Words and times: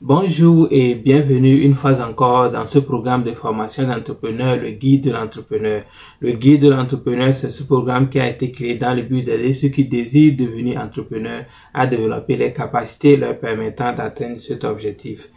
Bonjour 0.00 0.68
et 0.70 0.94
bienvenue 0.94 1.62
une 1.62 1.74
fois 1.74 2.00
encore 2.08 2.52
dans 2.52 2.68
ce 2.68 2.78
programme 2.78 3.24
de 3.24 3.32
formation 3.32 3.84
d'entrepreneur, 3.84 4.56
le 4.56 4.70
guide 4.70 5.02
de 5.02 5.10
l'entrepreneur. 5.10 5.82
Le 6.20 6.32
guide 6.34 6.62
de 6.62 6.68
l'entrepreneur, 6.68 7.34
c'est 7.34 7.50
ce 7.50 7.64
programme 7.64 8.08
qui 8.08 8.20
a 8.20 8.28
été 8.28 8.52
créé 8.52 8.76
dans 8.76 8.94
le 8.94 9.02
but 9.02 9.24
d'aider 9.24 9.52
ceux 9.52 9.70
qui 9.70 9.86
désirent 9.86 10.36
devenir 10.36 10.80
entrepreneurs 10.80 11.46
à 11.74 11.88
développer 11.88 12.36
les 12.36 12.52
capacités 12.52 13.16
leur 13.16 13.40
permettant 13.40 13.92
d'atteindre 13.92 14.38
cet 14.40 14.62
objectif. 14.62 15.30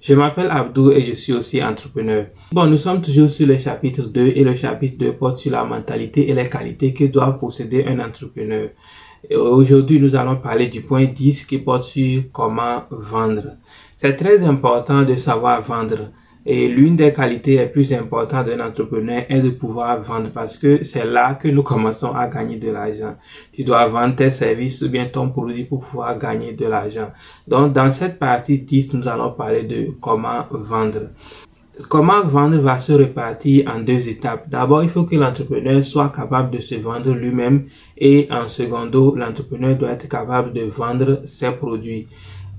Je 0.00 0.14
m'appelle 0.14 0.50
Abdou 0.50 0.90
et 0.90 1.04
je 1.04 1.14
suis 1.14 1.34
aussi 1.34 1.62
entrepreneur. 1.62 2.28
Bon, 2.52 2.64
nous 2.64 2.78
sommes 2.78 3.02
toujours 3.02 3.28
sur 3.28 3.46
le 3.46 3.58
chapitre 3.58 4.04
2 4.04 4.32
et 4.36 4.42
le 4.42 4.56
chapitre 4.56 4.96
2 4.96 5.12
porte 5.12 5.38
sur 5.38 5.52
la 5.52 5.64
mentalité 5.64 6.30
et 6.30 6.34
les 6.34 6.48
qualités 6.48 6.94
que 6.94 7.04
doit 7.04 7.38
posséder 7.38 7.84
un 7.86 8.00
entrepreneur. 8.00 8.70
Aujourd'hui, 9.32 10.00
nous 10.00 10.14
allons 10.14 10.36
parler 10.36 10.68
du 10.68 10.80
point 10.80 11.04
10 11.04 11.44
qui 11.44 11.58
porte 11.58 11.82
sur 11.82 12.22
comment 12.32 12.84
vendre. 12.90 13.56
C'est 14.00 14.14
très 14.14 14.44
important 14.44 15.02
de 15.02 15.16
savoir 15.16 15.60
vendre. 15.62 16.12
Et 16.46 16.68
l'une 16.68 16.94
des 16.94 17.12
qualités 17.12 17.56
les 17.56 17.66
plus 17.66 17.92
importantes 17.92 18.46
d'un 18.46 18.64
entrepreneur 18.64 19.24
est 19.28 19.40
de 19.40 19.50
pouvoir 19.50 20.00
vendre 20.04 20.30
parce 20.32 20.56
que 20.56 20.84
c'est 20.84 21.04
là 21.04 21.34
que 21.34 21.48
nous 21.48 21.64
commençons 21.64 22.14
à 22.14 22.28
gagner 22.28 22.58
de 22.58 22.70
l'argent. 22.70 23.16
Tu 23.52 23.64
dois 23.64 23.88
vendre 23.88 24.14
tes 24.14 24.30
services 24.30 24.82
ou 24.82 24.88
bien 24.88 25.06
ton 25.06 25.30
produit 25.30 25.64
pour 25.64 25.80
pouvoir 25.80 26.16
gagner 26.16 26.52
de 26.52 26.66
l'argent. 26.66 27.10
Donc, 27.48 27.72
dans 27.72 27.90
cette 27.90 28.20
partie 28.20 28.58
10, 28.58 28.94
nous 28.94 29.08
allons 29.08 29.32
parler 29.32 29.64
de 29.64 29.90
comment 30.00 30.46
vendre. 30.52 31.08
Comment 31.88 32.22
vendre 32.22 32.58
va 32.58 32.78
se 32.78 32.92
répartir 32.92 33.68
en 33.74 33.80
deux 33.80 34.08
étapes. 34.08 34.48
D'abord, 34.48 34.84
il 34.84 34.90
faut 34.90 35.04
que 35.04 35.16
l'entrepreneur 35.16 35.84
soit 35.84 36.10
capable 36.10 36.56
de 36.56 36.60
se 36.60 36.76
vendre 36.76 37.14
lui-même 37.14 37.64
et 37.96 38.28
en 38.30 38.46
secondo, 38.48 39.16
l'entrepreneur 39.16 39.76
doit 39.76 39.90
être 39.90 40.08
capable 40.08 40.52
de 40.52 40.62
vendre 40.62 41.22
ses 41.24 41.50
produits. 41.50 42.06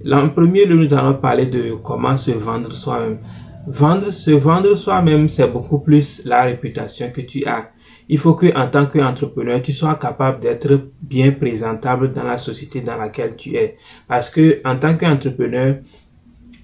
En 0.05 0.29
premier 0.29 0.65
lieu, 0.65 0.75
nous 0.75 0.93
allons 0.93 1.15
parler 1.15 1.45
de 1.47 1.73
comment 1.83 2.15
se 2.15 2.31
vendre 2.31 2.71
soi-même. 2.73 3.19
Vendre, 3.67 4.11
se 4.11 4.31
vendre 4.31 4.73
soi-même, 4.75 5.27
c'est 5.27 5.51
beaucoup 5.51 5.79
plus 5.79 6.21
la 6.23 6.43
réputation 6.43 7.11
que 7.11 7.19
tu 7.19 7.45
as. 7.45 7.71
Il 8.07 8.17
faut 8.17 8.33
que, 8.33 8.47
en 8.57 8.67
tant 8.67 8.85
qu'entrepreneur, 8.85 9.61
tu 9.61 9.73
sois 9.73 9.95
capable 9.95 10.39
d'être 10.39 10.89
bien 11.01 11.31
présentable 11.31 12.13
dans 12.13 12.23
la 12.23 12.37
société 12.37 12.79
dans 12.79 12.95
laquelle 12.95 13.35
tu 13.35 13.55
es. 13.55 13.75
Parce 14.07 14.29
que, 14.29 14.61
en 14.63 14.77
tant 14.77 14.95
qu'entrepreneur, 14.95 15.75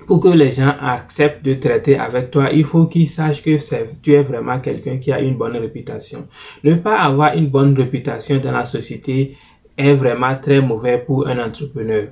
pour 0.07 0.21
que 0.21 0.29
les 0.29 0.53
gens 0.53 0.73
acceptent 0.79 1.43
de 1.43 1.55
traiter 1.55 1.97
avec 1.97 2.31
toi, 2.31 2.49
il 2.53 2.63
faut 2.63 2.85
qu'ils 2.85 3.09
sachent 3.09 3.43
que 3.43 3.59
tu 4.01 4.13
es 4.13 4.23
vraiment 4.23 4.59
quelqu'un 4.59 4.97
qui 4.97 5.11
a 5.11 5.19
une 5.19 5.37
bonne 5.37 5.57
réputation. 5.57 6.27
Ne 6.63 6.75
pas 6.75 7.01
avoir 7.01 7.35
une 7.35 7.49
bonne 7.49 7.75
réputation 7.75 8.37
dans 8.37 8.51
la 8.51 8.65
société 8.65 9.35
est 9.77 9.93
vraiment 9.93 10.35
très 10.41 10.61
mauvais 10.61 10.97
pour 10.97 11.27
un 11.27 11.39
entrepreneur 11.39 12.07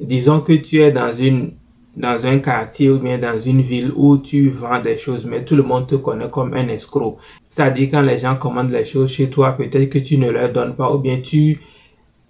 disons 0.00 0.40
que 0.40 0.52
tu 0.52 0.80
es 0.80 0.92
dans 0.92 1.12
une 1.12 1.52
dans 1.96 2.24
un 2.26 2.38
quartier 2.38 2.90
ou 2.90 3.00
bien 3.00 3.18
dans 3.18 3.40
une 3.40 3.60
ville 3.60 3.90
où 3.96 4.18
tu 4.18 4.50
vends 4.50 4.80
des 4.80 4.98
choses, 4.98 5.24
mais 5.24 5.44
tout 5.44 5.56
le 5.56 5.64
monde 5.64 5.88
te 5.88 5.96
connaît 5.96 6.30
comme 6.30 6.54
un 6.54 6.68
escroc. 6.68 7.18
C'est-à-dire 7.48 7.88
quand 7.90 8.02
les 8.02 8.18
gens 8.18 8.36
commandent 8.36 8.70
les 8.70 8.84
choses 8.84 9.10
chez 9.10 9.28
toi, 9.28 9.52
peut-être 9.52 9.88
que 9.88 9.98
tu 9.98 10.16
ne 10.16 10.30
leur 10.30 10.52
donnes 10.52 10.76
pas 10.76 10.94
ou 10.94 10.98
bien 10.98 11.18
tu 11.20 11.60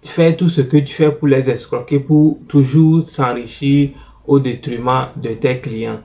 fais 0.01 0.35
tout 0.35 0.49
ce 0.49 0.61
que 0.61 0.77
tu 0.77 0.91
fais 0.91 1.11
pour 1.11 1.27
les 1.27 1.51
escroquer 1.51 1.99
pour 1.99 2.39
toujours 2.47 3.07
s'enrichir 3.07 3.91
au 4.25 4.39
détriment 4.39 5.09
de 5.15 5.29
tes 5.29 5.59
clients. 5.59 6.01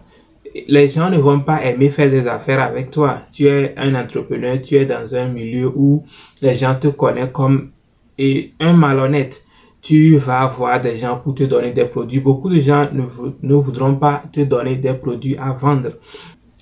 Les 0.69 0.89
gens 0.89 1.09
ne 1.09 1.17
vont 1.17 1.41
pas 1.41 1.65
aimer 1.65 1.89
faire 1.89 2.11
des 2.11 2.27
affaires 2.27 2.63
avec 2.63 2.91
toi. 2.91 3.19
Tu 3.33 3.47
es 3.47 3.73
un 3.79 3.95
entrepreneur, 3.95 4.61
tu 4.63 4.77
es 4.77 4.85
dans 4.85 5.15
un 5.15 5.29
milieu 5.29 5.73
où 5.75 6.05
les 6.43 6.55
gens 6.55 6.75
te 6.75 6.89
connaissent 6.89 7.33
comme 7.33 7.71
un 8.19 8.73
malhonnête 8.73 9.45
tu 9.85 10.17
vas 10.17 10.41
avoir 10.45 10.81
des 10.81 10.97
gens 10.97 11.19
pour 11.19 11.35
te 11.35 11.43
donner 11.43 11.73
des 11.73 11.85
produits. 11.85 12.19
Beaucoup 12.19 12.49
de 12.49 12.59
gens 12.59 12.89
ne, 12.91 13.03
ne 13.43 13.55
voudront 13.55 13.97
pas 13.97 14.23
te 14.33 14.41
donner 14.41 14.77
des 14.77 14.95
produits 14.95 15.37
à 15.37 15.53
vendre. 15.53 15.91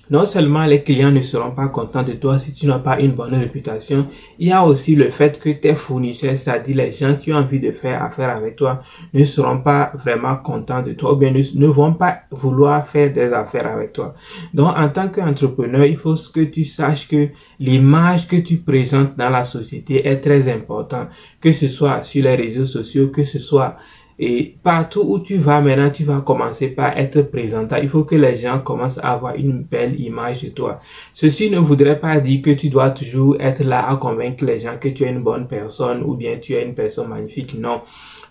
Non 0.09 0.25
seulement 0.25 0.65
les 0.65 0.83
clients 0.83 1.11
ne 1.11 1.21
seront 1.21 1.51
pas 1.51 1.69
contents 1.69 2.03
de 2.03 2.11
toi 2.11 2.37
si 2.37 2.51
tu 2.51 2.67
n'as 2.67 2.79
pas 2.79 2.99
une 2.99 3.13
bonne 3.13 3.35
réputation, 3.35 4.05
il 4.37 4.49
y 4.49 4.51
a 4.51 4.61
aussi 4.61 4.95
le 4.95 5.09
fait 5.09 5.39
que 5.39 5.49
tes 5.49 5.75
fournisseurs, 5.75 6.37
c'est-à-dire 6.37 6.75
les 6.75 6.91
gens 6.91 7.15
qui 7.15 7.31
ont 7.31 7.37
envie 7.37 7.61
de 7.61 7.71
faire 7.71 8.03
affaire 8.03 8.29
avec 8.29 8.57
toi, 8.57 8.83
ne 9.13 9.23
seront 9.23 9.61
pas 9.61 9.93
vraiment 10.03 10.35
contents 10.35 10.81
de 10.81 10.91
toi 10.91 11.13
ou 11.13 11.15
bien 11.15 11.31
ne, 11.31 11.67
vont 11.67 11.93
pas 11.93 12.23
vouloir 12.31 12.85
faire 12.85 13.13
des 13.13 13.31
affaires 13.31 13.67
avec 13.67 13.93
toi. 13.93 14.13
Donc 14.53 14.77
en 14.77 14.89
tant 14.89 15.07
qu'entrepreneur, 15.07 15.85
il 15.85 15.95
faut 15.95 16.15
que 16.33 16.41
tu 16.41 16.65
saches 16.65 17.07
que 17.07 17.29
l'image 17.61 18.27
que 18.27 18.35
tu 18.35 18.57
présentes 18.57 19.15
dans 19.17 19.29
la 19.29 19.45
société 19.45 20.05
est 20.05 20.17
très 20.17 20.51
importante, 20.51 21.07
que 21.39 21.53
ce 21.53 21.69
soit 21.69 22.03
sur 22.03 22.23
les 22.23 22.35
réseaux 22.35 22.67
sociaux, 22.67 23.07
que 23.07 23.23
ce 23.23 23.39
soit 23.39 23.77
et 24.19 24.55
partout 24.63 25.03
où 25.05 25.19
tu 25.19 25.37
vas 25.37 25.61
maintenant, 25.61 25.89
tu 25.89 26.03
vas 26.03 26.21
commencer 26.21 26.67
par 26.67 26.97
être 26.97 27.21
présentant. 27.23 27.77
Il 27.81 27.89
faut 27.89 28.03
que 28.03 28.15
les 28.15 28.37
gens 28.37 28.59
commencent 28.59 28.99
à 28.99 29.13
avoir 29.13 29.35
une 29.35 29.63
belle 29.63 29.99
image 29.99 30.43
de 30.43 30.49
toi. 30.49 30.79
Ceci 31.13 31.49
ne 31.49 31.57
voudrait 31.57 31.99
pas 31.99 32.19
dire 32.19 32.41
que 32.41 32.51
tu 32.51 32.69
dois 32.69 32.91
toujours 32.91 33.35
être 33.39 33.63
là 33.63 33.89
à 33.89 33.95
convaincre 33.95 34.45
les 34.45 34.59
gens 34.59 34.77
que 34.79 34.89
tu 34.89 35.03
es 35.03 35.09
une 35.09 35.23
bonne 35.23 35.47
personne 35.47 36.03
ou 36.03 36.15
bien 36.15 36.37
tu 36.37 36.53
es 36.53 36.63
une 36.63 36.75
personne 36.75 37.07
magnifique. 37.07 37.55
Non. 37.57 37.81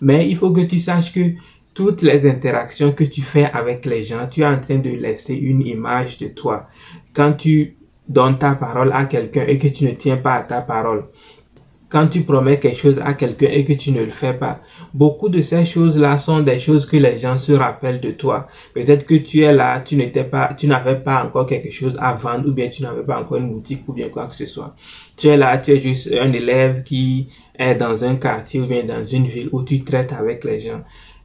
Mais 0.01 0.29
il 0.29 0.37
faut 0.37 0.51
que 0.51 0.61
tu 0.61 0.79
saches 0.79 1.13
que 1.13 1.33
toutes 1.73 2.01
les 2.01 2.29
interactions 2.29 2.91
que 2.91 3.03
tu 3.03 3.21
fais 3.21 3.49
avec 3.51 3.85
les 3.85 4.03
gens, 4.03 4.27
tu 4.29 4.41
es 4.41 4.45
en 4.45 4.59
train 4.59 4.77
de 4.77 4.89
laisser 4.89 5.35
une 5.35 5.65
image 5.65 6.17
de 6.17 6.27
toi. 6.27 6.67
Quand 7.13 7.33
tu 7.33 7.77
donnes 8.07 8.37
ta 8.37 8.55
parole 8.55 8.91
à 8.93 9.05
quelqu'un 9.05 9.45
et 9.47 9.57
que 9.57 9.67
tu 9.67 9.85
ne 9.85 9.91
tiens 9.91 10.17
pas 10.17 10.35
à 10.35 10.43
ta 10.43 10.61
parole, 10.61 11.05
quand 11.93 12.07
tu 12.07 12.21
promets 12.21 12.59
quelque 12.59 12.79
chose 12.79 12.99
à 13.05 13.13
quelqu'un 13.13 13.49
et 13.51 13.63
que 13.63 13.73
tu 13.73 13.91
ne 13.91 14.03
le 14.03 14.09
fais 14.09 14.33
pas. 14.33 14.61
Beaucoup 14.95 15.29
de 15.29 15.43
ces 15.43 15.63
choses-là 15.63 16.17
sont 16.17 16.39
des 16.41 16.57
choses 16.57 16.87
que 16.87 16.97
les 16.97 17.19
gens 17.19 17.37
se 17.37 17.51
rappellent 17.51 18.01
de 18.01 18.09
toi. 18.09 18.47
Peut-être 18.73 19.05
que 19.05 19.13
tu 19.13 19.41
es 19.41 19.53
là, 19.53 19.79
tu 19.79 19.95
n'étais 19.95 20.23
pas, 20.23 20.55
tu 20.57 20.65
n'avais 20.65 20.95
pas 20.95 21.23
encore 21.23 21.45
quelque 21.45 21.69
chose 21.69 21.95
à 22.01 22.15
vendre 22.15 22.49
ou 22.49 22.51
bien 22.51 22.67
tu 22.67 22.81
n'avais 22.81 23.03
pas 23.03 23.21
encore 23.21 23.37
une 23.37 23.51
boutique 23.51 23.87
ou 23.87 23.93
bien 23.93 24.09
quoi 24.09 24.25
que 24.25 24.33
ce 24.33 24.47
soit. 24.47 24.75
Tu 25.15 25.27
es 25.27 25.37
là, 25.37 25.59
tu 25.59 25.69
es 25.69 25.79
juste 25.79 26.09
un 26.19 26.33
élève 26.33 26.81
qui 26.81 27.29
est 27.59 27.75
dans 27.75 28.03
un 28.03 28.15
quartier 28.15 28.61
ou 28.61 28.65
bien 28.65 28.83
dans 28.83 29.05
une 29.05 29.27
ville 29.27 29.49
où 29.51 29.61
tu 29.61 29.79
traites 29.81 30.13
avec 30.13 30.43
les 30.45 30.61
gens. 30.61 30.81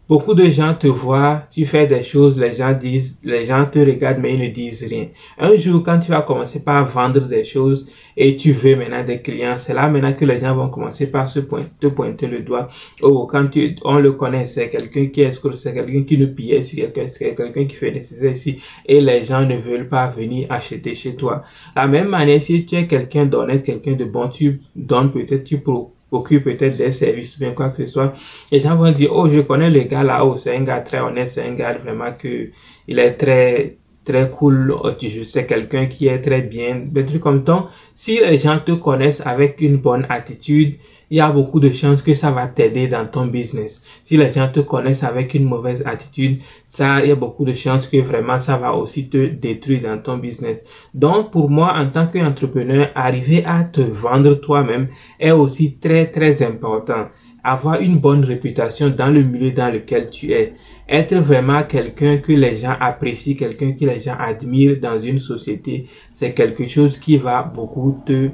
Beaucoup 0.09 0.33
de 0.33 0.49
gens 0.49 0.73
te 0.73 0.87
voient, 0.87 1.43
tu 1.51 1.67
fais 1.67 1.87
des 1.87 2.03
choses, 2.03 2.41
les 2.41 2.57
gens 2.57 2.73
disent, 2.73 3.21
les 3.25 3.45
gens 3.45 3.67
te 3.67 3.79
regardent 3.79 4.21
mais 4.21 4.33
ils 4.33 4.41
ne 4.41 4.49
disent 4.49 4.87
rien. 4.89 5.09
Un 5.39 5.55
jour, 5.57 5.83
quand 5.85 6.01
tu 6.01 6.11
vas 6.13 6.23
commencer 6.23 6.61
par 6.61 6.89
vendre 6.89 7.21
des 7.29 7.45
choses 7.45 7.87
et 8.17 8.35
tu 8.35 8.53
veux 8.53 8.75
maintenant 8.75 9.05
des 9.05 9.21
clients, 9.21 9.57
c'est 9.59 9.75
là 9.75 9.87
maintenant 9.89 10.15
que 10.15 10.25
les 10.25 10.41
gens 10.41 10.55
vont 10.55 10.71
commencer 10.71 11.09
par 11.09 11.29
se 11.29 11.41
pointer, 11.41 11.69
te 11.79 11.89
pointer 11.89 12.27
le 12.27 12.41
doigt. 12.41 12.69
Oh, 13.03 13.29
quand 13.31 13.49
tu, 13.49 13.77
on 13.85 13.99
le 13.99 14.13
connaît, 14.13 14.47
c'est 14.47 14.71
quelqu'un 14.71 15.09
qui 15.09 15.21
est 15.21 15.33
c'est 15.33 15.75
quelqu'un 15.75 16.03
qui 16.05 16.17
nous 16.17 16.29
pillait 16.29 16.63
c'est 16.63 16.91
quelqu'un 17.37 17.65
qui 17.67 17.77
fait 17.77 17.91
des 17.91 18.33
ici 18.33 18.61
et 18.87 19.03
les 19.03 19.27
gens 19.27 19.45
ne 19.45 19.59
veulent 19.59 19.91
pas 19.91 20.09
venir 20.09 20.47
acheter 20.49 20.95
chez 20.95 21.17
toi. 21.17 21.45
La 21.77 21.87
même 21.87 22.09
manière, 22.09 22.43
si 22.43 22.65
tu 22.65 22.77
es 22.77 22.87
quelqu'un 22.87 23.27
d'honnête, 23.27 23.63
quelqu'un 23.63 23.93
de 23.93 24.07
bon, 24.07 24.31
tu 24.31 24.63
donnes 24.75 25.13
peut-être, 25.13 25.45
tu 25.45 25.59
pro 25.59 25.98
occupe 26.11 26.45
peut-être 26.45 26.77
des 26.77 26.93
services 26.93 27.37
ou 27.37 27.41
bien 27.41 27.53
quoi 27.53 27.71
que 27.71 27.85
ce 27.85 27.93
soit, 27.93 28.15
les 28.51 28.61
gens 28.61 28.77
vont 28.77 28.91
dire, 28.93 29.11
oh, 29.13 29.29
je 29.31 29.41
connais 29.41 29.71
le 29.71 29.81
gars 29.83 30.03
là-haut, 30.03 30.39
c'est 30.39 30.57
un 30.57 30.63
gars 30.63 30.81
très 30.81 31.01
honnête, 31.01 31.31
c'est 31.31 31.47
un 31.47 31.55
gars 31.55 31.75
vraiment 31.75 32.13
que 32.13 32.51
il 32.87 32.99
est 32.99 33.13
très, 33.13 33.77
très 34.05 34.31
cool, 34.31 34.73
oh, 34.73 34.91
je 35.01 35.25
sais 35.25 35.47
quelqu'un 35.47 35.87
qui 35.87 36.09
est 36.09 36.21
très 36.21 36.43
bien, 36.43 36.77
des 36.87 37.05
trucs 37.05 37.21
comme 37.21 37.45
ça. 37.45 37.69
Si 37.95 38.21
les 38.21 38.39
gens 38.39 38.59
te 38.59 38.73
connaissent 38.73 39.23
avec 39.25 39.61
une 39.61 39.79
bonne 39.79 40.07
attitude, 40.09 40.77
il 41.11 41.17
y 41.17 41.21
a 41.21 41.31
beaucoup 41.31 41.59
de 41.61 41.73
chances 41.73 42.03
que 42.03 42.15
ça 42.15 42.31
va 42.31 42.47
t'aider 42.49 42.87
dans 42.87 43.07
ton 43.07 43.27
business. 43.27 43.83
Si 44.05 44.17
les 44.17 44.33
gens 44.33 44.49
te 44.49 44.61
connaissent 44.61 45.05
avec 45.05 45.35
une 45.35 45.45
mauvaise 45.45 45.83
attitude, 45.87 46.41
ça, 46.67 47.01
il 47.03 47.09
y 47.09 47.13
a 47.13 47.15
beaucoup 47.15 47.45
de 47.45 47.55
chances 47.55 47.87
que 47.87 47.97
vraiment 47.99 48.41
ça 48.41 48.59
va 48.59 48.75
aussi 48.75 49.09
te 49.09 49.27
détruire 49.27 49.83
dans 49.83 49.99
ton 49.99 50.19
business. 50.19 50.59
Donc, 50.95 51.31
pour 51.31 51.49
moi, 51.49 51.75
en 51.77 51.87
tant 51.87 52.07
qu'entrepreneur, 52.07 52.89
arriver 52.95 53.43
à 53.47 53.65
te 53.65 53.81
vendre 53.81 54.35
toi-même 54.35 54.89
est 55.19 55.31
aussi 55.31 55.77
très, 55.79 56.07
très 56.07 56.43
important. 56.43 57.07
Avoir 57.43 57.81
une 57.81 57.99
bonne 57.99 58.25
réputation 58.25 58.91
dans 58.91 59.13
le 59.13 59.23
milieu 59.23 59.53
dans 59.53 59.73
lequel 59.73 60.11
tu 60.11 60.33
es. 60.33 60.53
Être 60.91 61.17
vraiment 61.17 61.63
quelqu'un 61.63 62.19
que 62.19 62.33
les 62.33 62.57
gens 62.57 62.75
apprécient, 62.81 63.37
quelqu'un 63.37 63.73
que 63.73 63.85
les 63.85 64.01
gens 64.01 64.17
admirent 64.19 64.81
dans 64.81 65.01
une 65.01 65.21
société, 65.21 65.87
c'est 66.13 66.33
quelque 66.33 66.67
chose 66.67 66.99
qui 66.99 67.19
va 67.19 67.43
beaucoup 67.43 68.03
te 68.07 68.31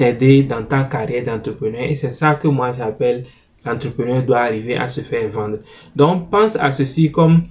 t'aider 0.00 0.44
dans 0.44 0.64
ta 0.64 0.84
carrière 0.84 1.26
d'entrepreneur. 1.26 1.82
Et 1.82 1.94
c'est 1.94 2.10
ça 2.10 2.34
que 2.34 2.48
moi 2.48 2.72
j'appelle 2.76 3.26
l'entrepreneur 3.66 4.22
doit 4.22 4.38
arriver 4.38 4.76
à 4.76 4.88
se 4.88 5.02
faire 5.02 5.28
vendre. 5.28 5.58
Donc 5.94 6.30
pense 6.30 6.56
à 6.56 6.72
ceci 6.72 7.12
comme 7.12 7.42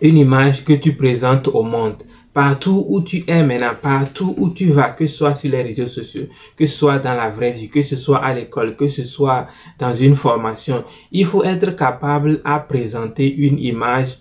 une 0.00 0.16
image 0.16 0.64
que 0.64 0.72
tu 0.72 0.94
présentes 0.94 1.48
au 1.48 1.62
monde. 1.62 1.96
Partout 2.32 2.86
où 2.88 3.02
tu 3.02 3.24
es 3.26 3.42
maintenant, 3.42 3.74
partout 3.82 4.34
où 4.38 4.50
tu 4.50 4.70
vas, 4.70 4.90
que 4.90 5.06
ce 5.06 5.16
soit 5.16 5.34
sur 5.34 5.50
les 5.50 5.62
réseaux 5.62 5.88
sociaux, 5.88 6.28
que 6.56 6.64
ce 6.64 6.78
soit 6.78 6.98
dans 6.98 7.14
la 7.14 7.28
vraie 7.28 7.52
vie, 7.52 7.68
que 7.68 7.82
ce 7.82 7.96
soit 7.96 8.24
à 8.24 8.32
l'école, 8.32 8.76
que 8.76 8.88
ce 8.88 9.04
soit 9.04 9.48
dans 9.78 9.94
une 9.94 10.16
formation, 10.16 10.84
il 11.12 11.26
faut 11.26 11.42
être 11.44 11.76
capable 11.76 12.40
à 12.44 12.60
présenter 12.60 13.34
une 13.34 13.58
image 13.58 14.16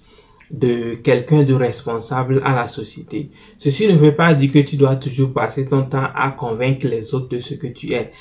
de 0.52 0.96
quelqu'un 0.96 1.44
de 1.44 1.54
responsable 1.54 2.42
à 2.44 2.56
la 2.56 2.68
société. 2.68 3.30
Ceci 3.58 3.88
ne 3.88 3.94
veut 3.94 4.16
pas 4.16 4.34
dire 4.34 4.52
que 4.52 4.60
tu 4.60 4.76
dois 4.78 4.96
toujours 4.96 5.34
passer 5.34 5.66
ton 5.66 5.84
temps 5.84 6.08
à 6.16 6.32
convaincre 6.32 6.88
les 6.88 7.14
autres 7.14 7.30
de 7.30 7.40
ce 7.40 7.54
que 7.54 7.68
tu 7.68 7.94
es. 7.94 8.12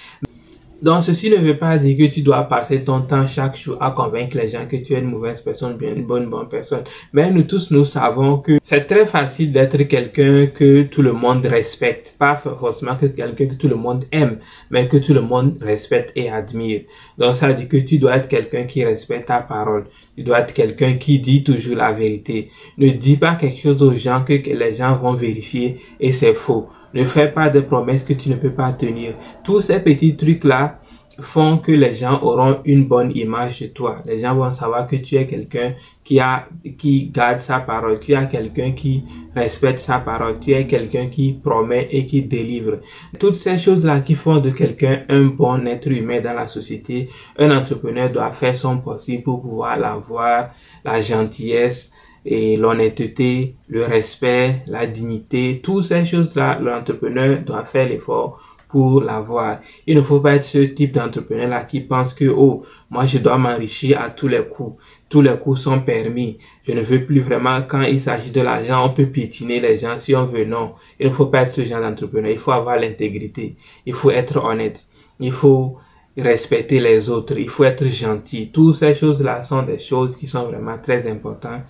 Donc, 0.80 1.02
ceci 1.02 1.28
ne 1.28 1.38
veut 1.38 1.56
pas 1.56 1.76
dire 1.76 1.98
que 1.98 2.14
tu 2.14 2.20
dois 2.20 2.44
passer 2.44 2.82
ton 2.82 3.00
temps 3.00 3.26
chaque 3.26 3.56
jour 3.56 3.76
à 3.80 3.90
convaincre 3.90 4.36
les 4.36 4.48
gens 4.48 4.64
que 4.69 4.76
tu 4.76 4.94
es 4.94 5.00
une 5.00 5.10
mauvaise 5.10 5.40
personne, 5.40 5.76
bien 5.76 5.92
une 5.92 6.06
bonne, 6.06 6.30
bonne 6.30 6.48
personne. 6.48 6.84
Mais 7.12 7.32
nous 7.32 7.42
tous, 7.42 7.72
nous 7.72 7.84
savons 7.84 8.38
que 8.38 8.60
c'est 8.62 8.86
très 8.86 9.04
facile 9.04 9.50
d'être 9.50 9.82
quelqu'un 9.88 10.46
que 10.46 10.84
tout 10.84 11.02
le 11.02 11.12
monde 11.12 11.44
respecte. 11.46 12.14
Pas 12.16 12.36
forcément 12.36 12.94
que 12.94 13.06
quelqu'un 13.06 13.46
que 13.46 13.54
tout 13.54 13.66
le 13.66 13.75
monde 13.75 14.04
aime, 14.12 14.38
mais 14.70 14.86
que 14.86 14.98
tout 14.98 15.14
le 15.14 15.20
monde 15.20 15.56
respecte 15.60 16.12
et 16.14 16.30
admire. 16.30 16.82
Donc, 17.19 17.34
ça 17.34 17.48
veut 17.48 17.54
dire 17.54 17.69
que 17.69 17.78
tu 17.78 17.98
dois 17.98 18.16
être 18.16 18.28
quelqu'un 18.28 18.62
qui 18.62 18.84
respecte 18.84 19.26
ta 19.26 19.40
parole. 19.40 19.86
Tu 20.14 20.22
dois 20.22 20.40
être 20.40 20.54
quelqu'un 20.54 20.94
qui 20.94 21.19
dit 21.19 21.42
toujours 21.42 21.76
la 21.76 21.92
vérité. 21.92 22.52
Ne 22.76 22.90
dis 22.90 23.16
pas 23.16 23.34
quelque 23.34 23.60
chose 23.60 23.82
aux 23.82 23.96
gens 23.96 24.22
que 24.25 24.34
les 24.34 24.75
gens 24.76 24.96
vont 24.96 25.14
vérifier 25.14 25.80
et 25.98 26.12
c'est 26.12 26.34
faux. 26.34 26.69
Ne 26.94 27.05
fais 27.05 27.29
pas 27.29 27.50
de 27.50 27.61
promesses 27.61 28.05
que 28.05 28.14
tu 28.14 28.31
ne 28.31 28.37
peux 28.37 28.52
pas 28.52 28.73
tenir. 28.73 29.12
Tous 29.44 29.61
ces 29.61 29.81
petits 29.81 30.17
trucs-là 30.17 30.81
font 31.20 31.58
que 31.58 31.73
les 31.73 31.96
gens 31.96 32.20
auront 32.23 32.61
une 32.64 32.87
bonne 32.87 33.11
image 33.17 33.61
de 33.61 33.67
toi. 33.67 33.96
Les 34.06 34.20
gens 34.20 34.35
vont 34.37 34.52
savoir 34.52 34.87
que 34.87 34.96
tu 34.96 35.17
es 35.17 35.26
quelqu'un 35.26 35.75
qui 36.05 36.20
a, 36.20 36.46
qui 36.79 37.08
garde 37.08 37.40
sa 37.40 37.61
parole, 37.61 37.99
tu 37.99 38.12
es 38.12 38.29
quelqu'un 38.29 38.73
qui 38.73 39.05
respecte 39.35 39.81
sa 39.81 39.99
parole, 39.99 40.38
tu 40.40 40.52
es 40.52 40.67
quelqu'un 40.67 41.08
qui 41.08 41.32
promet 41.32 41.88
et 41.90 42.06
qui 42.06 42.23
délivre. 42.23 42.79
Toutes 43.19 43.35
ces 43.35 43.58
choses-là 43.58 44.00
qui 44.00 44.14
font 44.14 44.38
de 44.38 44.50
quelqu'un 44.50 45.00
un 45.08 45.25
bon 45.25 45.67
être 45.67 45.88
humain 45.88 46.20
dans 46.20 46.35
la 46.35 46.46
société, 46.46 47.11
un 47.38 47.56
entrepreneur 47.56 48.11
doit 48.11 48.31
faire 48.31 48.56
son 48.56 48.79
possible 48.79 49.25
pour 49.25 49.43
pouvoir 49.43 49.76
l'avoir, 49.76 50.50
la 50.85 51.02
gentillesse, 51.02 51.90
et 52.30 52.58
l'honnêteté, 52.58 53.56
le 53.69 53.84
respect, 53.86 54.62
la 54.66 54.86
dignité, 54.86 55.60
toutes 55.62 55.86
ces 55.86 56.04
choses-là, 56.04 56.58
l'entrepreneur 56.60 57.38
doit 57.38 57.64
faire 57.64 57.88
l'effort 57.88 58.38
pour 58.69 59.00
l'avoir. 59.00 59.60
Il 59.86 59.96
ne 59.96 60.02
faut 60.02 60.20
pas 60.20 60.34
être 60.34 60.44
ce 60.44 60.58
type 60.58 60.92
d'entrepreneur-là 60.92 61.62
qui 61.64 61.80
pense 61.80 62.12
que, 62.12 62.26
oh, 62.26 62.66
moi 62.90 63.06
je 63.06 63.16
dois 63.16 63.38
m'enrichir 63.38 64.02
à 64.02 64.10
tous 64.10 64.28
les 64.28 64.44
coups. 64.44 64.76
Tous 65.08 65.22
les 65.22 65.38
coups 65.38 65.58
sont 65.58 65.80
permis. 65.80 66.36
Je 66.66 66.72
ne 66.72 66.82
veux 66.82 67.06
plus 67.06 67.20
vraiment, 67.20 67.62
quand 67.66 67.80
il 67.80 67.98
s'agit 67.98 68.30
de 68.30 68.42
l'argent, 68.42 68.84
on 68.84 68.90
peut 68.90 69.06
piétiner 69.06 69.58
les 69.60 69.78
gens 69.78 69.98
si 69.98 70.14
on 70.14 70.26
veut. 70.26 70.44
Non, 70.44 70.75
il 71.00 71.06
ne 71.06 71.12
faut 71.12 71.26
pas 71.26 71.44
être 71.44 71.52
ce 71.52 71.64
genre 71.64 71.80
d'entrepreneur. 71.80 72.30
Il 72.30 72.38
faut 72.38 72.52
avoir 72.52 72.78
l'intégrité. 72.78 73.56
Il 73.86 73.94
faut 73.94 74.10
être 74.10 74.36
honnête. 74.44 74.84
Il 75.19 75.32
faut 75.32 75.78
respecter 76.19 76.78
les 76.78 77.08
autres. 77.08 77.38
Il 77.38 77.48
faut 77.48 77.64
être 77.64 77.86
gentil. 77.88 78.50
Toutes 78.52 78.76
ces 78.76 78.94
choses-là 78.94 79.44
sont 79.44 79.62
des 79.62 79.78
choses 79.78 80.14
qui 80.14 80.26
sont 80.28 80.42
vraiment 80.42 80.76
très 80.76 81.10
importantes 81.10 81.62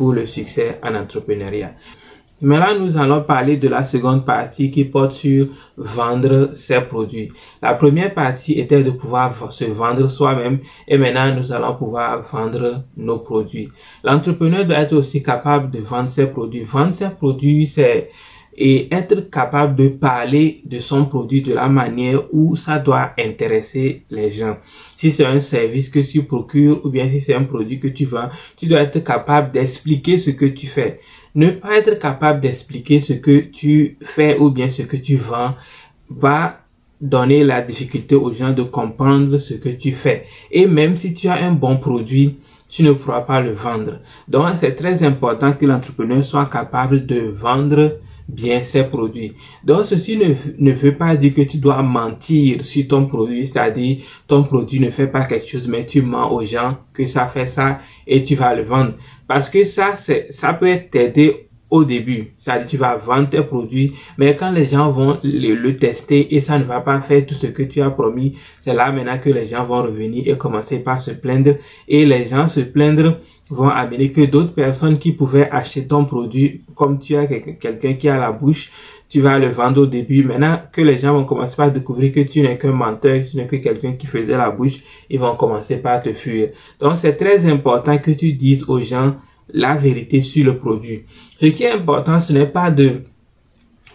pour 0.00 0.14
le 0.14 0.24
succès 0.24 0.80
en 0.82 0.94
entrepreneuriat. 0.94 1.72
Maintenant, 2.40 2.78
nous 2.80 2.96
allons 2.96 3.20
parler 3.20 3.58
de 3.58 3.68
la 3.68 3.84
seconde 3.84 4.24
partie 4.24 4.70
qui 4.70 4.86
porte 4.86 5.12
sur 5.12 5.48
vendre 5.76 6.52
ses 6.54 6.80
produits. 6.80 7.30
La 7.60 7.74
première 7.74 8.14
partie 8.14 8.58
était 8.58 8.82
de 8.82 8.92
pouvoir 8.92 9.52
se 9.52 9.66
vendre 9.66 10.08
soi-même 10.08 10.60
et 10.88 10.96
maintenant 10.96 11.34
nous 11.34 11.52
allons 11.52 11.74
pouvoir 11.74 12.22
vendre 12.32 12.82
nos 12.96 13.18
produits. 13.18 13.68
L'entrepreneur 14.02 14.64
doit 14.64 14.78
être 14.78 14.96
aussi 14.96 15.22
capable 15.22 15.70
de 15.70 15.80
vendre 15.80 16.08
ses 16.08 16.28
produits. 16.28 16.64
Vendre 16.64 16.94
ses 16.94 17.10
produits, 17.10 17.66
c'est 17.66 18.08
et 18.56 18.92
être 18.92 19.30
capable 19.30 19.76
de 19.76 19.88
parler 19.88 20.62
de 20.64 20.80
son 20.80 21.06
produit 21.06 21.42
de 21.42 21.54
la 21.54 21.68
manière 21.68 22.22
où 22.32 22.56
ça 22.56 22.78
doit 22.78 23.12
intéresser 23.18 24.02
les 24.10 24.30
gens. 24.30 24.56
Si 24.96 25.12
c'est 25.12 25.24
un 25.24 25.40
service 25.40 25.88
que 25.88 26.00
tu 26.00 26.24
procures 26.24 26.84
ou 26.84 26.90
bien 26.90 27.08
si 27.08 27.20
c'est 27.20 27.34
un 27.34 27.44
produit 27.44 27.78
que 27.78 27.88
tu 27.88 28.04
vends, 28.04 28.28
tu 28.56 28.66
dois 28.66 28.80
être 28.80 29.02
capable 29.02 29.52
d'expliquer 29.52 30.18
ce 30.18 30.30
que 30.30 30.46
tu 30.46 30.66
fais. 30.66 31.00
Ne 31.34 31.50
pas 31.50 31.78
être 31.78 31.98
capable 31.98 32.40
d'expliquer 32.40 33.00
ce 33.00 33.12
que 33.12 33.40
tu 33.40 33.96
fais 34.02 34.36
ou 34.38 34.50
bien 34.50 34.68
ce 34.68 34.82
que 34.82 34.96
tu 34.96 35.16
vends 35.16 35.54
va 36.08 36.60
donner 37.00 37.44
la 37.44 37.62
difficulté 37.62 38.14
aux 38.14 38.34
gens 38.34 38.52
de 38.52 38.62
comprendre 38.62 39.38
ce 39.38 39.54
que 39.54 39.70
tu 39.70 39.92
fais. 39.92 40.26
Et 40.50 40.66
même 40.66 40.96
si 40.96 41.14
tu 41.14 41.28
as 41.28 41.44
un 41.44 41.52
bon 41.52 41.76
produit, 41.76 42.36
tu 42.68 42.82
ne 42.82 42.92
pourras 42.92 43.22
pas 43.22 43.40
le 43.40 43.52
vendre. 43.52 44.00
Donc 44.28 44.46
c'est 44.60 44.74
très 44.74 45.02
important 45.02 45.52
que 45.52 45.66
l'entrepreneur 45.66 46.24
soit 46.24 46.46
capable 46.46 47.06
de 47.06 47.20
vendre 47.20 47.98
bien 48.30 48.64
ses 48.64 48.84
produits. 48.84 49.34
Donc 49.64 49.84
ceci 49.84 50.16
ne, 50.16 50.34
ne 50.58 50.72
veut 50.72 50.94
pas 50.96 51.16
dire 51.16 51.34
que 51.34 51.42
tu 51.42 51.58
dois 51.58 51.82
mentir 51.82 52.64
sur 52.64 52.88
ton 52.88 53.06
produit, 53.06 53.46
c'est-à-dire 53.46 53.98
ton 54.26 54.42
produit 54.44 54.80
ne 54.80 54.90
fait 54.90 55.08
pas 55.08 55.24
quelque 55.24 55.48
chose 55.48 55.68
mais 55.68 55.86
tu 55.86 56.02
mens 56.02 56.30
aux 56.30 56.44
gens 56.44 56.78
que 56.92 57.06
ça 57.06 57.26
fait 57.26 57.48
ça 57.48 57.80
et 58.06 58.24
tu 58.24 58.34
vas 58.34 58.54
le 58.54 58.62
vendre. 58.62 58.94
Parce 59.26 59.48
que 59.48 59.64
ça, 59.64 59.94
c'est, 59.96 60.26
ça 60.30 60.54
peut 60.54 60.76
t'aider 60.90 61.49
au 61.70 61.84
début. 61.84 62.32
C'est-à-dire 62.38 62.66
tu 62.66 62.76
vas 62.76 62.96
vendre 62.96 63.30
tes 63.30 63.42
produits, 63.42 63.92
mais 64.18 64.36
quand 64.36 64.50
les 64.50 64.66
gens 64.66 64.90
vont 64.90 65.18
le, 65.22 65.70
tester 65.76 66.34
et 66.34 66.40
ça 66.40 66.58
ne 66.58 66.64
va 66.64 66.80
pas 66.80 67.00
faire 67.00 67.24
tout 67.24 67.34
ce 67.34 67.46
que 67.46 67.62
tu 67.62 67.80
as 67.80 67.90
promis, 67.90 68.36
c'est 68.60 68.74
là 68.74 68.90
maintenant 68.92 69.18
que 69.18 69.30
les 69.30 69.46
gens 69.46 69.64
vont 69.64 69.82
revenir 69.82 70.24
et 70.26 70.36
commencer 70.36 70.80
par 70.80 71.00
se 71.00 71.12
plaindre. 71.12 71.54
Et 71.88 72.04
les 72.04 72.28
gens 72.28 72.48
se 72.48 72.60
plaindre 72.60 73.16
vont 73.48 73.68
amener 73.68 74.10
que 74.12 74.22
d'autres 74.22 74.54
personnes 74.54 74.98
qui 74.98 75.12
pouvaient 75.12 75.50
acheter 75.50 75.86
ton 75.86 76.04
produit, 76.04 76.62
comme 76.74 76.98
tu 76.98 77.16
as 77.16 77.26
quelqu'un 77.26 77.94
qui 77.94 78.08
a 78.08 78.18
la 78.18 78.32
bouche, 78.32 78.70
tu 79.08 79.20
vas 79.20 79.40
le 79.40 79.48
vendre 79.48 79.82
au 79.82 79.86
début. 79.86 80.22
Maintenant 80.22 80.60
que 80.72 80.80
les 80.82 80.98
gens 81.00 81.14
vont 81.14 81.24
commencer 81.24 81.56
par 81.56 81.72
découvrir 81.72 82.12
que 82.12 82.20
tu 82.20 82.42
n'es 82.42 82.56
qu'un 82.56 82.70
menteur, 82.70 83.22
tu 83.28 83.36
n'es 83.36 83.48
que 83.48 83.56
quelqu'un 83.56 83.92
qui 83.92 84.06
faisait 84.06 84.36
la 84.36 84.50
bouche, 84.50 84.78
ils 85.10 85.18
vont 85.18 85.34
commencer 85.34 85.78
par 85.78 86.00
te 86.00 86.12
fuir. 86.12 86.50
Donc 86.78 86.96
c'est 86.96 87.16
très 87.16 87.44
important 87.50 87.98
que 87.98 88.12
tu 88.12 88.32
dises 88.34 88.64
aux 88.68 88.80
gens 88.80 89.16
la 89.54 89.76
vérité 89.76 90.22
sur 90.22 90.44
le 90.44 90.56
produit. 90.58 91.02
Ce 91.40 91.46
qui 91.46 91.64
est 91.64 91.72
important, 91.72 92.20
ce 92.20 92.32
n'est 92.32 92.46
pas 92.46 92.70
de 92.70 93.02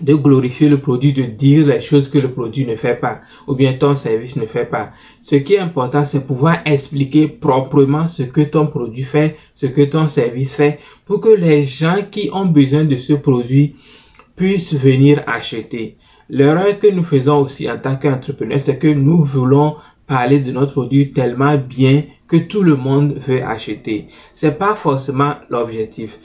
de 0.01 0.13
glorifier 0.13 0.67
le 0.67 0.79
produit, 0.79 1.13
de 1.13 1.23
dire 1.23 1.67
les 1.67 1.81
choses 1.81 2.09
que 2.09 2.17
le 2.17 2.31
produit 2.31 2.65
ne 2.65 2.75
fait 2.75 2.95
pas, 2.95 3.21
ou 3.47 3.55
bien 3.55 3.73
ton 3.73 3.95
service 3.95 4.35
ne 4.35 4.45
fait 4.45 4.65
pas. 4.65 4.91
Ce 5.21 5.35
qui 5.35 5.53
est 5.53 5.59
important, 5.59 6.05
c'est 6.05 6.25
pouvoir 6.25 6.57
expliquer 6.65 7.27
proprement 7.27 8.07
ce 8.09 8.23
que 8.23 8.41
ton 8.41 8.67
produit 8.67 9.03
fait, 9.03 9.37
ce 9.55 9.67
que 9.67 9.83
ton 9.83 10.07
service 10.07 10.55
fait, 10.55 10.79
pour 11.05 11.21
que 11.21 11.29
les 11.29 11.63
gens 11.63 11.97
qui 12.11 12.29
ont 12.33 12.45
besoin 12.45 12.83
de 12.83 12.97
ce 12.97 13.13
produit 13.13 13.75
puissent 14.35 14.75
venir 14.75 15.23
acheter. 15.27 15.95
L'erreur 16.29 16.77
que 16.79 16.87
nous 16.87 17.03
faisons 17.03 17.41
aussi 17.41 17.69
en 17.69 17.77
tant 17.77 17.95
qu'entrepreneur, 17.95 18.59
c'est 18.61 18.77
que 18.77 18.87
nous 18.87 19.23
voulons 19.23 19.75
parler 20.07 20.39
de 20.39 20.51
notre 20.51 20.73
produit 20.73 21.11
tellement 21.11 21.57
bien 21.57 22.03
que 22.27 22.37
tout 22.37 22.63
le 22.63 22.75
monde 22.75 23.13
veut 23.15 23.43
acheter. 23.43 24.07
C'est 24.33 24.57
pas 24.57 24.75
forcément 24.75 25.35
l'objectif 25.49 26.19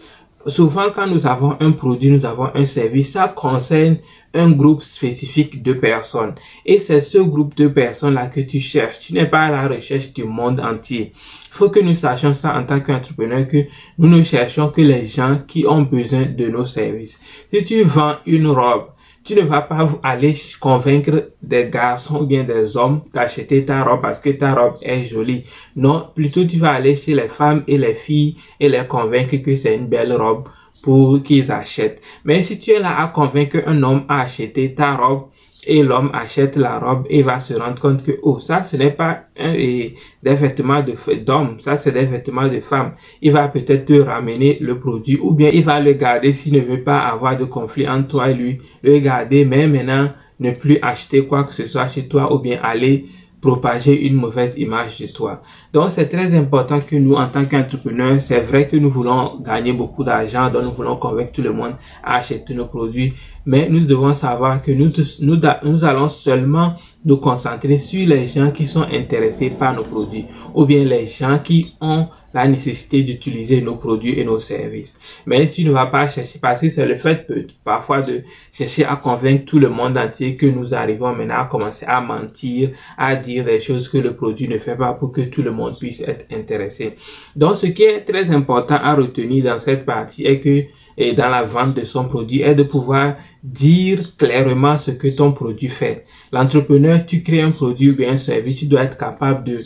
souvent 0.47 0.91
quand 0.91 1.07
nous 1.07 1.27
avons 1.27 1.57
un 1.61 1.73
produit, 1.73 2.11
nous 2.11 2.25
avons 2.25 2.51
un 2.55 2.65
service, 2.65 3.13
ça 3.13 3.29
concerne 3.29 3.99
un 4.33 4.51
groupe 4.51 4.83
spécifique 4.83 5.63
de 5.63 5.73
personnes. 5.73 6.35
Et 6.65 6.79
c'est 6.79 7.01
ce 7.01 7.19
groupe 7.19 7.57
de 7.57 7.67
personnes-là 7.67 8.29
que 8.29 8.41
tu 8.41 8.61
cherches. 8.61 9.01
Tu 9.01 9.13
n'es 9.13 9.27
pas 9.27 9.47
à 9.47 9.51
la 9.51 9.69
recherche 9.69 10.13
du 10.13 10.25
monde 10.25 10.61
entier. 10.61 11.13
Il 11.15 11.57
faut 11.57 11.69
que 11.69 11.81
nous 11.81 11.97
sachions 11.97 12.33
ça 12.33 12.57
en 12.57 12.65
tant 12.65 12.79
qu'entrepreneur, 12.81 13.47
que 13.49 13.65
nous 13.99 14.09
ne 14.09 14.23
cherchons 14.23 14.69
que 14.69 14.81
les 14.83 15.09
gens 15.09 15.39
qui 15.49 15.67
ont 15.67 15.83
besoin 15.83 16.27
de 16.27 16.47
nos 16.47 16.67
services. 16.67 17.21
Si 17.53 17.65
tu 17.65 17.83
vends 17.83 18.15
une 18.25 18.47
robe, 18.47 18.87
tu 19.25 19.35
ne 19.35 19.43
vas 19.43 19.63
pas 19.63 19.89
aller 20.03 20.35
convaincre 20.61 21.33
des 21.43 21.69
garçons 21.71 22.23
ou 22.23 22.27
bien 22.27 22.45
des 22.45 22.77
hommes 22.77 23.03
d'acheter 23.13 23.65
ta 23.65 23.85
robe 23.85 24.01
parce 24.01 24.21
que 24.21 24.31
ta 24.31 24.55
robe 24.55 24.79
est 24.83 25.05
jolie. 25.05 25.45
Non, 25.77 26.09
plutôt 26.15 26.45
tu 26.45 26.59
vas 26.59 26.73
aller 26.73 26.97
chez 26.97 27.15
les 27.15 27.29
femmes 27.29 27.63
et 27.67 27.79
les 27.79 27.95
filles 27.95 28.37
et 28.59 28.69
les 28.69 28.87
convaincre 28.87 29.37
que 29.37 29.55
c'est 29.57 29.77
une 29.77 29.89
belle 29.89 30.15
robe 30.15 30.49
pour 30.83 31.23
qu'ils 31.23 31.53
achètent. 31.53 32.01
Mais 32.25 32.43
si 32.43 32.59
tu 32.59 32.71
es 32.71 32.79
là 32.79 33.01
à 33.01 33.09
convaincre 33.09 33.59
un 33.67 33.83
homme 33.83 34.05
à 34.09 34.23
acheter 34.23 34.75
ta 34.75 34.97
robe, 34.97 35.29
et 35.67 35.83
l'homme 35.83 36.11
achète 36.15 36.57
la 36.57 36.79
robe 36.79 37.07
et 37.11 37.23
va 37.23 37.41
se 37.41 37.55
rendre 37.55 37.81
compte 37.81 38.03
que 38.03 38.13
oh 38.23 38.41
ça 38.41 38.65
ce 38.65 38.77
n'est 38.77 38.91
pas 38.91 39.25
des 39.37 39.95
vêtements 40.23 40.83
de 40.83 40.95
d'homme 41.17 41.61
ça 41.61 41.77
c'est 41.77 41.93
des 41.93 42.07
vêtements 42.07 42.49
de 42.49 42.61
femme 42.61 42.93
il 43.21 43.33
va 43.33 43.49
peut-être 43.49 43.85
te 43.85 44.01
ramener 44.01 44.59
le 44.61 44.79
produit 44.79 45.19
ou 45.21 45.35
bien 45.35 45.51
il 45.53 45.65
va 45.65 45.81
le 45.81 45.93
garder 45.93 46.33
s'il 46.33 46.55
ne 46.55 46.61
veut 46.61 46.83
pas 46.83 47.01
avoir 47.01 47.37
de 47.37 47.45
conflit 47.45 47.89
entre 47.89 48.09
toi 48.09 48.31
et 48.31 48.35
lui. 48.35 48.59
Le 48.83 48.99
garder 48.99 49.45
mais 49.45 49.67
maintenant 49.67 50.09
ne 50.39 50.53
plus 50.53 50.79
acheter 50.81 51.27
quoi 51.27 51.45
que 51.45 51.53
ce 51.53 51.67
soit 51.67 51.89
chez 51.89 52.09
toi 52.09 52.33
ou 52.35 52.39
bien 52.39 52.59
aller 52.63 53.07
propager 53.41 54.07
une 54.07 54.15
mauvaise 54.15 54.59
image 54.59 54.99
de 54.99 55.07
toi. 55.07 55.43
Donc 55.73 55.91
c'est 55.91 56.09
très 56.09 56.37
important 56.37 56.81
que 56.81 56.97
nous, 56.97 57.15
en 57.15 57.27
tant 57.27 57.45
qu'entrepreneurs, 57.45 58.21
c'est 58.21 58.41
vrai 58.41 58.67
que 58.67 58.77
nous 58.77 58.91
voulons 58.91 59.41
gagner 59.41 59.73
beaucoup 59.73 60.05
d'argent, 60.05 60.51
donc 60.51 60.65
nous 60.65 60.73
voulons 60.73 60.97
convaincre 60.97 61.33
tout 61.33 61.43
le 61.43 61.53
monde 61.53 61.73
à 62.05 62.17
acheter 62.17 62.55
nos 62.55 62.67
produits, 62.67 63.15
mais 63.47 63.69
nous 63.71 63.87
devons 63.87 64.15
savoir 64.15 64.61
que 64.61 64.71
nous, 64.73 64.93
nous, 65.21 65.41
nous 65.65 65.85
allons 65.85 66.09
seulement 66.09 66.75
nous 67.05 67.17
concentrer 67.17 67.79
sur 67.79 68.07
les 68.07 68.29
gens 68.29 68.51
qui 68.51 68.67
sont 68.67 68.87
intéressés 68.93 69.51
par 69.51 69.75
nos 69.75 69.85
produits, 69.85 70.27
ou 70.55 70.67
bien 70.67 70.85
les 70.85 71.07
gens 71.07 71.39
qui 71.43 71.75
ont 71.81 72.09
la 72.33 72.47
nécessité 72.47 73.03
d'utiliser 73.03 73.61
nos 73.61 73.77
produits 73.77 74.19
et 74.19 74.25
nos 74.25 74.41
services. 74.41 75.01
Mais 75.27 75.49
tu 75.49 75.65
ne 75.65 75.71
vas 75.73 75.87
pas 75.87 76.09
chercher, 76.09 76.39
parce 76.39 76.61
que 76.61 76.69
c'est 76.69 76.87
le 76.87 76.97
fait 76.97 77.27
parfois 77.65 78.03
de 78.03 78.23
chercher 78.53 78.85
à 78.85 78.97
convaincre 78.97 79.45
tout 79.45 79.59
le 79.59 79.69
monde 79.69 79.99
entier 79.99 80.37
que 80.37 80.47
nous 80.47 80.75
arrivons 80.75 81.15
maintenant 81.15 81.41
à 81.41 81.45
commencer 81.47 81.87
à 81.87 82.01
mentir, 82.01 82.71
à 82.97 83.17
dire 83.17 83.45
des 83.45 83.61
choses 83.61 83.89
que 83.89 83.99
le 83.99 84.15
produit 84.15 84.49
ne 84.49 84.59
fait 84.59 84.77
pas 84.77 84.95
pour 84.95 85.13
que 85.13 85.23
tout 85.23 85.43
le 85.43 85.51
monde 85.51 85.79
puisse 85.79 86.03
être 86.03 86.27
intéressé. 86.33 86.97
Donc 87.37 87.57
ce 87.57 87.67
qui 87.67 87.83
est 87.83 88.03
très 88.03 88.31
important 88.31 88.77
à 88.77 88.95
retenir 88.95 89.45
dans 89.45 89.59
cette 89.59 89.85
partie 89.85 90.27
est 90.27 90.41
que 90.41 90.65
et 90.97 91.13
dans 91.13 91.31
la 91.31 91.45
vente 91.45 91.75
de 91.75 91.85
son 91.85 92.05
produit 92.05 92.43
est 92.43 92.55
de 92.55 92.63
pouvoir 92.63 93.17
dire 93.43 94.17
clairement 94.19 94.77
ce 94.77 94.91
que 94.91 95.09
ton 95.09 95.33
produit 95.33 95.69
fait. 95.69 96.05
L'entrepreneur, 96.31 97.07
tu 97.07 97.23
crées 97.23 97.41
un 97.41 97.53
produit 97.53 97.91
ou 97.91 97.97
bien 97.97 98.13
un 98.13 98.19
service, 98.19 98.59
tu 98.59 98.67
dois 98.67 98.83
être 98.83 98.99
capable 98.99 99.45
de 99.45 99.65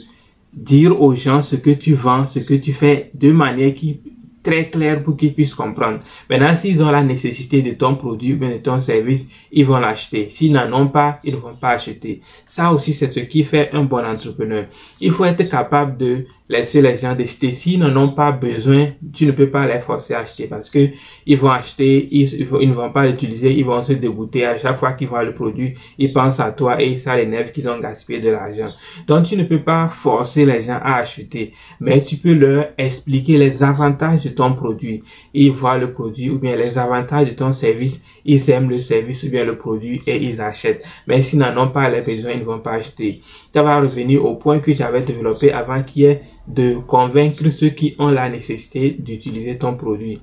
dire 0.56 1.00
aux 1.00 1.14
gens 1.14 1.42
ce 1.42 1.56
que 1.56 1.70
tu 1.70 1.94
vends, 1.94 2.26
ce 2.26 2.38
que 2.38 2.54
tu 2.54 2.72
fais 2.72 3.10
de 3.14 3.32
manière 3.32 3.74
qui 3.74 4.00
très 4.44 4.68
clair 4.68 5.02
pour 5.02 5.16
qu'ils 5.16 5.34
puissent 5.34 5.54
comprendre. 5.54 6.00
Maintenant, 6.30 6.54
s'ils 6.56 6.82
ont 6.84 6.90
la 6.90 7.02
nécessité 7.02 7.62
de 7.62 7.72
ton 7.72 7.96
produit 7.96 8.36
de 8.36 8.58
ton 8.58 8.80
service, 8.80 9.28
ils 9.50 9.64
vont 9.64 9.80
l'acheter. 9.80 10.28
S'ils 10.30 10.52
n'en 10.52 10.70
ont 10.72 10.88
pas, 10.88 11.18
ils 11.24 11.32
ne 11.32 11.38
vont 11.38 11.54
pas 11.54 11.70
acheter. 11.70 12.20
Ça 12.46 12.70
aussi, 12.70 12.92
c'est 12.92 13.08
ce 13.08 13.20
qui 13.20 13.42
fait 13.42 13.70
un 13.72 13.84
bon 13.84 14.04
entrepreneur. 14.04 14.66
Il 15.00 15.10
faut 15.10 15.24
être 15.24 15.48
capable 15.48 15.96
de 15.96 16.26
laisser 16.48 16.82
les 16.82 16.98
gens 16.98 17.14
décider. 17.14 17.52
S'ils 17.52 17.80
n'en 17.80 17.96
ont 17.96 18.10
pas 18.10 18.32
besoin, 18.32 18.88
tu 19.12 19.24
ne 19.26 19.32
peux 19.32 19.48
pas 19.48 19.66
les 19.66 19.80
forcer 19.80 20.14
à 20.14 20.20
acheter 20.20 20.46
parce 20.46 20.68
que 20.68 20.88
ils 21.26 21.38
vont 21.38 21.50
acheter, 21.50 22.06
ils, 22.10 22.46
ne 22.68 22.74
vont 22.74 22.90
pas 22.90 23.06
l'utiliser, 23.06 23.52
ils 23.52 23.64
vont 23.64 23.82
se 23.82 23.94
dégoûter 23.94 24.44
à 24.44 24.58
chaque 24.58 24.78
fois 24.78 24.92
qu'ils 24.92 25.08
voient 25.08 25.24
le 25.24 25.32
produit, 25.32 25.74
ils 25.98 26.12
pensent 26.12 26.40
à 26.40 26.50
toi 26.50 26.80
et 26.82 26.98
ça 26.98 27.16
les 27.16 27.26
nerfs 27.26 27.52
qu'ils 27.52 27.68
ont 27.68 27.78
gaspillé 27.78 28.20
de 28.20 28.30
l'argent. 28.30 28.70
Donc 29.06 29.24
tu 29.24 29.36
ne 29.36 29.44
peux 29.44 29.60
pas 29.60 29.88
forcer 29.88 30.44
les 30.44 30.62
gens 30.62 30.78
à 30.82 30.96
acheter, 30.96 31.54
mais 31.80 32.04
tu 32.04 32.16
peux 32.16 32.34
leur 32.34 32.66
expliquer 32.76 33.38
les 33.38 33.62
avantages 33.62 34.24
de 34.24 34.30
ton 34.30 34.54
produit. 34.54 35.02
Ils 35.32 35.50
voient 35.50 35.78
le 35.78 35.92
produit 35.92 36.28
ou 36.28 36.38
bien 36.38 36.56
les 36.56 36.76
avantages 36.76 37.28
de 37.28 37.34
ton 37.34 37.54
service, 37.54 38.02
ils 38.26 38.50
aiment 38.50 38.70
le 38.70 38.80
service 38.80 39.22
ou 39.22 39.30
bien 39.30 39.44
le 39.44 39.56
produit 39.56 40.02
et 40.06 40.16
ils 40.16 40.42
achètent. 40.42 40.84
Mais 41.06 41.22
s'ils 41.22 41.38
n'en 41.38 41.56
ont 41.56 41.70
pas 41.70 41.88
les 41.88 42.02
besoins, 42.02 42.32
ils 42.32 42.40
ne 42.40 42.44
vont 42.44 42.60
pas 42.60 42.72
acheter. 42.72 43.22
Ça 43.52 43.62
va 43.62 43.80
revenir 43.80 44.24
au 44.24 44.36
point 44.36 44.58
que 44.60 44.74
j'avais 44.74 45.00
développé 45.00 45.52
avant 45.52 45.82
qui 45.82 46.04
est 46.04 46.22
de 46.46 46.74
convaincre 46.74 47.50
ceux 47.50 47.70
qui 47.70 47.94
ont 47.98 48.08
la 48.08 48.28
nécessité 48.28 48.90
d'utiliser 48.90 49.58
ton 49.58 49.76
produit. 49.76 50.20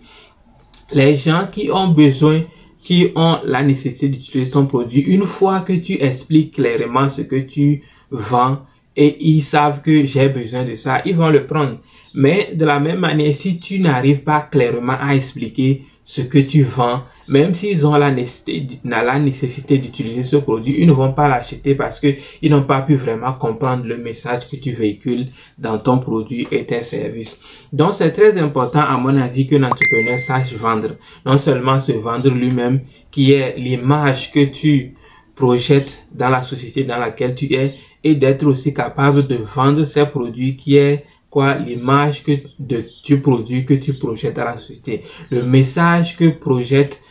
Les 0.94 1.16
gens 1.16 1.48
qui 1.52 1.72
ont 1.72 1.88
besoin, 1.90 2.44
qui 2.84 3.12
ont 3.16 3.40
la 3.46 3.64
nécessité 3.64 4.10
d'utiliser 4.10 4.52
ton 4.52 4.66
produit, 4.66 5.02
une 5.02 5.26
fois 5.26 5.62
que 5.62 5.74
tu 5.74 5.94
expliques 6.02 6.56
clairement 6.56 7.10
ce 7.10 7.22
que 7.22 7.38
tu 7.38 7.84
vends 8.12 8.60
et 8.96 9.18
ils 9.22 9.42
savent 9.42 9.82
que 9.82 10.06
j'ai 10.06 10.30
besoin 10.30 10.64
de 10.64 10.76
ça, 10.76 11.02
ils 11.06 11.16
vont 11.16 11.30
le 11.30 11.46
prendre. 11.46 11.80
Mais 12.14 12.50
de 12.54 12.66
la 12.66 12.80
même 12.80 13.00
manière, 13.00 13.34
si 13.34 13.60
tu 13.60 13.80
n'arrives 13.80 14.24
pas 14.24 14.42
clairement 14.42 14.98
à 15.00 15.16
expliquer 15.16 15.86
ce 16.04 16.22
que 16.22 16.40
tu 16.40 16.64
vends, 16.64 17.04
même 17.28 17.54
s'ils 17.54 17.86
ont 17.86 17.96
la 17.96 18.12
nécessité, 18.12 19.78
d'utiliser 19.78 20.24
ce 20.24 20.38
produit, 20.38 20.76
ils 20.80 20.88
ne 20.88 20.92
vont 20.92 21.14
pas 21.14 21.28
l'acheter 21.28 21.76
parce 21.76 22.00
que 22.00 22.08
ils 22.42 22.52
n'ont 22.52 22.64
pas 22.64 22.82
pu 22.82 22.96
vraiment 22.96 23.34
comprendre 23.34 23.86
le 23.86 23.98
message 23.98 24.50
que 24.50 24.56
tu 24.56 24.72
véhicules 24.72 25.28
dans 25.58 25.78
ton 25.78 26.00
produit 26.00 26.48
et 26.52 26.66
tes 26.66 26.84
services. 26.84 27.40
Donc, 27.72 27.94
c'est 27.94 28.12
très 28.12 28.38
important, 28.38 28.82
à 28.82 28.98
mon 28.98 29.18
avis, 29.18 29.48
qu'un 29.48 29.64
entrepreneur 29.64 30.20
sache 30.20 30.54
vendre. 30.54 30.96
Non 31.26 31.38
seulement 31.38 31.80
se 31.80 31.94
vendre 31.94 32.30
lui-même, 32.30 32.82
qui 33.12 33.34
est 33.34 33.56
l'image 33.58 34.32
que 34.32 34.46
tu 34.46 34.96
projettes 35.36 36.08
dans 36.12 36.30
la 36.30 36.44
société 36.44 36.84
dans 36.84 36.98
laquelle 36.98 37.36
tu 37.36 37.54
es, 37.54 37.76
et 38.04 38.16
d'être 38.16 38.46
aussi 38.46 38.74
capable 38.74 39.28
de 39.28 39.36
vendre 39.36 39.86
ces 39.86 40.06
produits 40.06 40.56
qui 40.56 40.78
est 40.78 41.06
quoi 41.30 41.56
l'image 41.56 42.24
que 42.24 42.32
de 42.60 42.84
tu 43.04 43.22
produis 43.22 43.66
que 43.66 43.74
tu 43.74 43.94
projettes 43.94 44.38
à 44.38 44.46
la 44.46 44.60
société 44.60 45.04
le 45.30 45.44
message 45.44 46.18
que 46.18 46.30
projette 46.30 47.02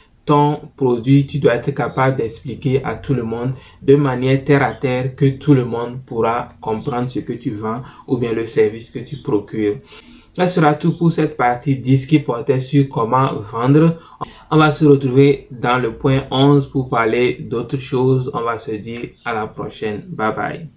produit, 0.77 1.27
tu 1.27 1.39
dois 1.39 1.55
être 1.55 1.71
capable 1.73 2.17
d'expliquer 2.17 2.85
à 2.85 2.95
tout 2.95 3.15
le 3.15 3.23
monde 3.23 3.53
de 3.83 3.97
manière 3.97 4.45
terre 4.45 4.63
à 4.63 4.73
terre 4.73 5.15
que 5.15 5.29
tout 5.39 5.55
le 5.55 5.65
monde 5.65 6.01
pourra 6.05 6.51
comprendre 6.61 7.09
ce 7.09 7.21
que 7.21 7.33
tu 7.33 7.51
vends 7.51 7.83
ou 8.07 8.17
bien 8.17 8.33
le 8.33 8.47
service 8.47 8.91
que 8.91 9.01
tu 9.01 9.17
procures. 9.19 9.77
Ça 10.37 10.47
sera 10.47 10.75
tout 10.75 10.97
pour 10.97 11.13
cette 11.13 11.37
partie 11.37 11.77
10 11.77 12.07
qui 12.07 12.21
portait 12.21 12.61
sur 12.61 12.89
comment 12.89 13.33
vendre. 13.53 13.99
On 14.51 14.57
va 14.57 14.71
se 14.71 14.85
retrouver 14.85 15.49
dans 15.51 15.79
le 15.79 15.93
point 15.93 16.23
11 16.31 16.71
pour 16.71 16.89
parler 16.89 17.35
d'autres 17.41 17.79
choses. 17.79 18.31
On 18.33 18.43
va 18.43 18.59
se 18.59 18.71
dire 18.73 19.11
à 19.25 19.35
la 19.35 19.49
prochaine. 19.49 20.05
Bye 20.09 20.35
bye. 20.35 20.69